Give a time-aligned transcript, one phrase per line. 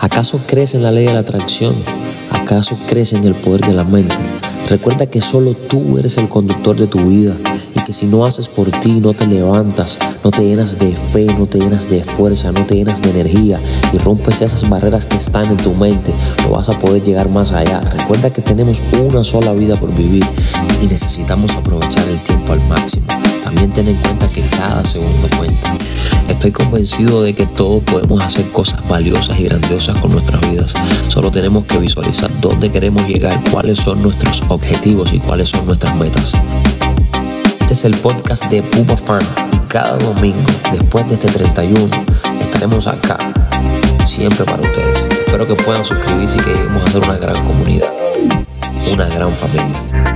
[0.00, 1.74] ¿Acaso crees en la ley de la atracción?
[2.30, 4.16] ¿Acaso crees en el poder de la mente?
[4.66, 7.36] Recuerda que solo tú eres el conductor de tu vida
[7.74, 11.26] y que si no haces por ti, no te levantas, no te llenas de fe,
[11.26, 13.60] no te llenas de fuerza, no te llenas de energía
[13.92, 16.14] y rompes esas barreras que están en tu mente,
[16.44, 17.80] no vas a poder llegar más allá.
[17.80, 20.24] Recuerda que tenemos una sola vida por vivir
[20.82, 23.06] y necesitamos aprovechar el tiempo al máximo.
[23.44, 25.59] También ten en cuenta que cada segundo cuenta.
[26.40, 30.72] Estoy convencido de que todos podemos hacer cosas valiosas y grandiosas con nuestras vidas.
[31.08, 35.94] Solo tenemos que visualizar dónde queremos llegar, cuáles son nuestros objetivos y cuáles son nuestras
[35.96, 36.32] metas.
[37.60, 39.20] Este es el podcast de Pupa Fan
[39.52, 41.90] y cada domingo, después de este 31,
[42.40, 43.18] estaremos acá,
[44.06, 44.98] siempre para ustedes.
[45.10, 47.92] Espero que puedan suscribirse y que lleguemos a ser una gran comunidad,
[48.90, 50.09] una gran familia.